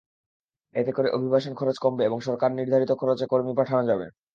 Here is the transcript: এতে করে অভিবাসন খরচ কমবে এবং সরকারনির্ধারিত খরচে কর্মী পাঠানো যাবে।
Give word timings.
এতে 0.75 0.91
করে 0.93 1.09
অভিবাসন 1.11 1.53
খরচ 1.55 1.77
কমবে 1.79 2.03
এবং 2.05 2.19
সরকারনির্ধারিত 2.21 2.91
খরচে 3.01 3.25
কর্মী 3.31 3.53
পাঠানো 3.59 3.83
যাবে। 3.89 4.05